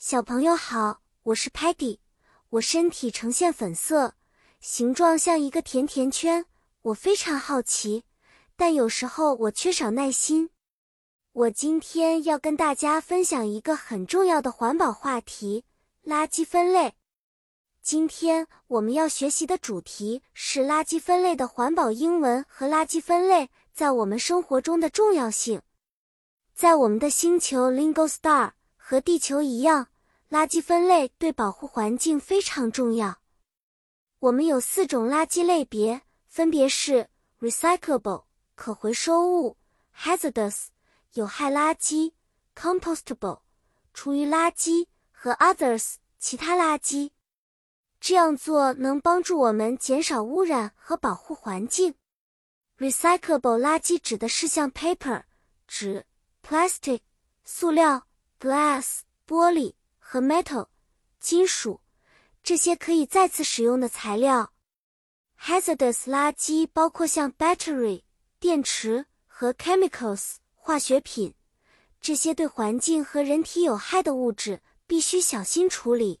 [0.00, 1.98] 小朋友好，我是 Patty，
[2.50, 4.14] 我身体呈现粉色，
[4.60, 6.46] 形状像一个甜甜圈。
[6.82, 8.04] 我非常好奇，
[8.54, 10.50] 但有时候我缺少耐心。
[11.32, 15.64] 我今天要跟大家分享一个很重要的环保话题——
[16.06, 16.94] 垃圾分类。
[17.82, 25.60] 今天我们要学习的主题是垃圾分类的环保英文和垃圾分类在我们生活中的重要性。
[26.54, 28.52] 在我们的星球 Lingo Star。
[28.90, 29.88] 和地球一样，
[30.30, 33.18] 垃圾分类对保护环境非常重要。
[34.18, 38.24] 我们有四种垃圾类别，分别是 recyclable
[38.54, 39.58] 可回收物、
[39.94, 40.68] hazardous
[41.12, 42.14] 有害垃圾、
[42.56, 43.40] compostable
[43.92, 47.10] 厨余垃圾和 others 其他垃圾。
[48.00, 51.94] 这样做能帮助我们减少污染和保护环境。
[52.78, 55.24] recyclable 垃圾指的是像 paper
[55.66, 56.06] 纸、
[56.42, 57.00] plastic
[57.44, 58.07] 塑料。
[58.40, 60.68] Glass 玻璃和 metal
[61.18, 61.80] 金属
[62.42, 64.52] 这些可以再次使用的材料。
[65.40, 68.02] hazardous 垃圾包括像 battery
[68.40, 71.34] 电池和 chemicals 化学品，
[72.00, 76.20] 这些对环境和人体有害的物质必须小心处理。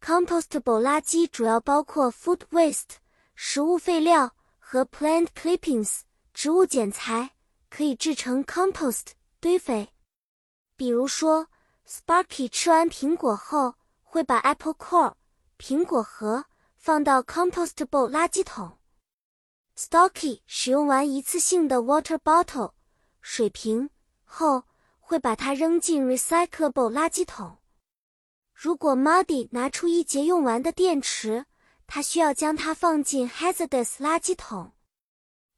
[0.00, 2.96] compostable 垃圾主要包括 food waste
[3.34, 6.00] 食物废料和 plant clippings
[6.32, 7.32] 植物剪材，
[7.68, 9.06] 可以制成 compost
[9.40, 9.88] 堆肥。
[10.76, 11.48] 比如说
[11.88, 15.14] ，Sparky 吃完苹果后会把 apple core
[15.58, 16.44] 苹果核
[16.76, 18.78] 放到 compostable 垃圾桶。
[19.76, 22.72] Stocky 使用完一次性的 water bottle
[23.20, 23.90] 水瓶
[24.24, 24.64] 后
[25.00, 27.58] 会把它扔进 recyclable 垃圾桶。
[28.54, 31.44] 如果 Muddy 拿出一节用完的电池，
[31.86, 34.72] 他需要将它放进 hazardous 垃圾桶。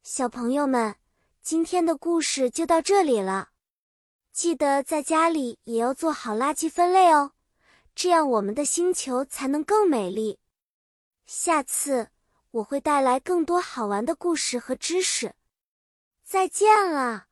[0.02, 0.96] 小朋友们，
[1.40, 3.50] 今天的故事就到这里了。
[4.38, 7.32] 记得在家里也要做好垃圾分类哦，
[7.92, 10.38] 这样我们的星球才能更美丽。
[11.26, 12.10] 下次
[12.52, 15.34] 我会带来更多好玩的故事和知识。
[16.22, 17.27] 再见了。